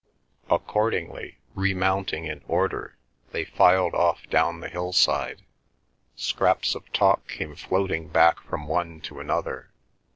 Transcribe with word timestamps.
Accordingly, 0.49 1.37
remounting 1.53 2.25
in 2.25 2.41
order, 2.47 2.97
they 3.33 3.45
filed 3.45 3.93
off 3.93 4.27
down 4.31 4.59
the 4.59 4.67
hillside. 4.67 5.43
Scraps 6.15 6.73
of 6.73 6.91
talk 6.91 7.27
came 7.27 7.53
floating 7.55 8.07
back 8.07 8.41
from 8.41 8.65
one 8.67 8.99
to 9.01 9.19
another. 9.19 9.69